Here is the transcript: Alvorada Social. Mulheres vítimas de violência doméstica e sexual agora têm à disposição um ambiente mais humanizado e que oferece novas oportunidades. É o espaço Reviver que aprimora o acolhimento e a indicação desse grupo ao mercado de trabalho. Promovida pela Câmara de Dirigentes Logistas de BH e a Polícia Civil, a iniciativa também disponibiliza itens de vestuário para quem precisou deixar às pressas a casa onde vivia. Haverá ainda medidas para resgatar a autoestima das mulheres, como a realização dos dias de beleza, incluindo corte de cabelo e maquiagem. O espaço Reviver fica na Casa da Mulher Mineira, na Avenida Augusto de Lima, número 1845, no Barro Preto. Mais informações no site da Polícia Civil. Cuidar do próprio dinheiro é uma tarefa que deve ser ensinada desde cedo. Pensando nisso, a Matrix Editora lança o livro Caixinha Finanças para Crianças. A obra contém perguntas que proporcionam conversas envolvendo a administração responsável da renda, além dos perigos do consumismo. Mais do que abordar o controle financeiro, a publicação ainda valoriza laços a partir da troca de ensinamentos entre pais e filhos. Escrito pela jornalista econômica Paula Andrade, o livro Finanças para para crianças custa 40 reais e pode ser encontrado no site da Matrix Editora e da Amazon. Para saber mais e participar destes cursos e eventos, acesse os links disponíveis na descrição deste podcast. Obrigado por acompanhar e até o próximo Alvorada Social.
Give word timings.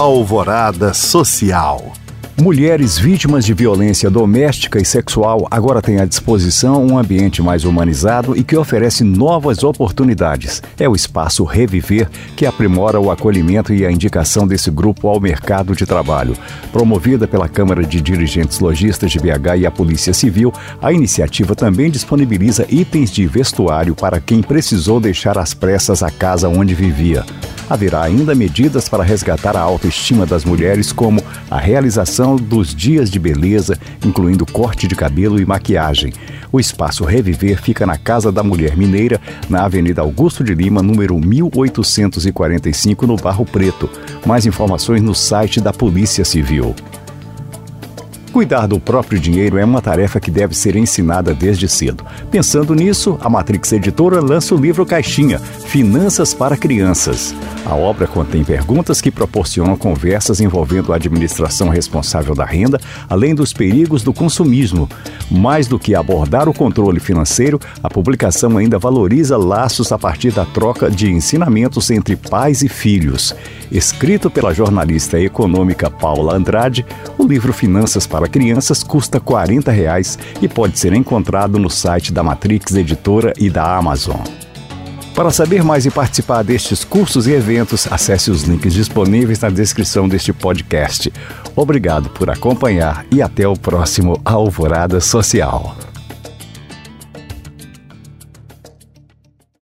Alvorada 0.00 0.94
Social. 0.94 1.92
Mulheres 2.40 2.98
vítimas 2.98 3.44
de 3.44 3.52
violência 3.52 4.08
doméstica 4.08 4.80
e 4.80 4.84
sexual 4.84 5.46
agora 5.50 5.82
têm 5.82 6.00
à 6.00 6.06
disposição 6.06 6.86
um 6.86 6.96
ambiente 6.96 7.42
mais 7.42 7.66
humanizado 7.66 8.34
e 8.34 8.42
que 8.42 8.56
oferece 8.56 9.04
novas 9.04 9.62
oportunidades. 9.62 10.62
É 10.78 10.88
o 10.88 10.96
espaço 10.96 11.44
Reviver 11.44 12.08
que 12.34 12.46
aprimora 12.46 12.98
o 12.98 13.10
acolhimento 13.10 13.74
e 13.74 13.84
a 13.84 13.92
indicação 13.92 14.48
desse 14.48 14.70
grupo 14.70 15.06
ao 15.06 15.20
mercado 15.20 15.76
de 15.76 15.84
trabalho. 15.84 16.34
Promovida 16.72 17.28
pela 17.28 17.46
Câmara 17.46 17.84
de 17.84 18.00
Dirigentes 18.00 18.58
Logistas 18.58 19.12
de 19.12 19.18
BH 19.18 19.58
e 19.58 19.66
a 19.66 19.70
Polícia 19.70 20.14
Civil, 20.14 20.50
a 20.80 20.94
iniciativa 20.94 21.54
também 21.54 21.90
disponibiliza 21.90 22.64
itens 22.70 23.10
de 23.10 23.26
vestuário 23.26 23.94
para 23.94 24.18
quem 24.18 24.40
precisou 24.40 24.98
deixar 24.98 25.36
às 25.36 25.52
pressas 25.52 26.02
a 26.02 26.10
casa 26.10 26.48
onde 26.48 26.74
vivia. 26.74 27.22
Haverá 27.70 28.02
ainda 28.02 28.34
medidas 28.34 28.88
para 28.88 29.04
resgatar 29.04 29.56
a 29.56 29.60
autoestima 29.60 30.26
das 30.26 30.44
mulheres, 30.44 30.92
como 30.92 31.22
a 31.48 31.56
realização 31.56 32.34
dos 32.34 32.74
dias 32.74 33.08
de 33.08 33.20
beleza, 33.20 33.78
incluindo 34.04 34.44
corte 34.44 34.88
de 34.88 34.96
cabelo 34.96 35.40
e 35.40 35.46
maquiagem. 35.46 36.12
O 36.50 36.58
espaço 36.58 37.04
Reviver 37.04 37.62
fica 37.62 37.86
na 37.86 37.96
Casa 37.96 38.32
da 38.32 38.42
Mulher 38.42 38.76
Mineira, 38.76 39.20
na 39.48 39.64
Avenida 39.64 40.02
Augusto 40.02 40.42
de 40.42 40.52
Lima, 40.52 40.82
número 40.82 41.16
1845, 41.16 43.06
no 43.06 43.16
Barro 43.16 43.44
Preto. 43.44 43.88
Mais 44.26 44.44
informações 44.46 45.00
no 45.00 45.14
site 45.14 45.60
da 45.60 45.72
Polícia 45.72 46.24
Civil. 46.24 46.74
Cuidar 48.32 48.68
do 48.68 48.78
próprio 48.78 49.18
dinheiro 49.18 49.58
é 49.58 49.64
uma 49.64 49.82
tarefa 49.82 50.20
que 50.20 50.30
deve 50.30 50.56
ser 50.56 50.76
ensinada 50.76 51.34
desde 51.34 51.68
cedo. 51.68 52.06
Pensando 52.30 52.76
nisso, 52.76 53.18
a 53.20 53.28
Matrix 53.28 53.72
Editora 53.72 54.20
lança 54.20 54.54
o 54.54 54.58
livro 54.58 54.86
Caixinha 54.86 55.40
Finanças 55.40 56.32
para 56.32 56.56
Crianças. 56.56 57.34
A 57.66 57.74
obra 57.74 58.06
contém 58.06 58.44
perguntas 58.44 59.00
que 59.00 59.10
proporcionam 59.10 59.76
conversas 59.76 60.40
envolvendo 60.40 60.92
a 60.92 60.96
administração 60.96 61.68
responsável 61.68 62.34
da 62.34 62.44
renda, 62.44 62.80
além 63.08 63.34
dos 63.34 63.52
perigos 63.52 64.02
do 64.02 64.12
consumismo. 64.12 64.88
Mais 65.28 65.66
do 65.66 65.78
que 65.78 65.94
abordar 65.94 66.48
o 66.48 66.54
controle 66.54 67.00
financeiro, 67.00 67.58
a 67.82 67.90
publicação 67.90 68.56
ainda 68.56 68.78
valoriza 68.78 69.36
laços 69.36 69.90
a 69.90 69.98
partir 69.98 70.30
da 70.30 70.44
troca 70.44 70.88
de 70.88 71.10
ensinamentos 71.10 71.90
entre 71.90 72.14
pais 72.14 72.62
e 72.62 72.68
filhos. 72.68 73.34
Escrito 73.70 74.28
pela 74.28 74.52
jornalista 74.52 75.20
econômica 75.20 75.88
Paula 75.88 76.34
Andrade, 76.34 76.84
o 77.16 77.24
livro 77.24 77.52
Finanças 77.52 78.04
para 78.04 78.19
para 78.20 78.28
crianças 78.28 78.82
custa 78.82 79.18
40 79.18 79.72
reais 79.72 80.18
e 80.42 80.46
pode 80.46 80.78
ser 80.78 80.92
encontrado 80.92 81.58
no 81.58 81.70
site 81.70 82.12
da 82.12 82.22
Matrix 82.22 82.74
Editora 82.74 83.32
e 83.38 83.48
da 83.48 83.78
Amazon. 83.78 84.20
Para 85.14 85.30
saber 85.30 85.64
mais 85.64 85.86
e 85.86 85.90
participar 85.90 86.42
destes 86.44 86.84
cursos 86.84 87.26
e 87.26 87.32
eventos, 87.32 87.90
acesse 87.90 88.30
os 88.30 88.42
links 88.42 88.74
disponíveis 88.74 89.40
na 89.40 89.48
descrição 89.48 90.06
deste 90.06 90.34
podcast. 90.34 91.10
Obrigado 91.56 92.10
por 92.10 92.28
acompanhar 92.28 93.06
e 93.10 93.22
até 93.22 93.48
o 93.48 93.56
próximo 93.56 94.20
Alvorada 94.22 95.00
Social. 95.00 95.89